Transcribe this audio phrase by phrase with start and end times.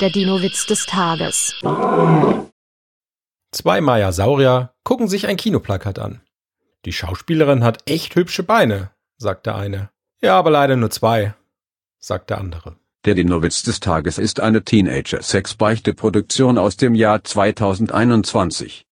[0.00, 1.54] Der Dino-Witz des Tages.
[3.50, 6.20] Zwei Maya-Saurier gucken sich ein Kinoplakat an.
[6.84, 9.88] Die Schauspielerin hat echt hübsche Beine, sagt der eine.
[10.20, 11.34] Ja, aber leider nur zwei,
[11.98, 12.76] sagt der andere.
[13.06, 18.85] Der Dino-Witz des Tages ist eine Teenager-Sex-Beichte-Produktion aus dem Jahr 2021.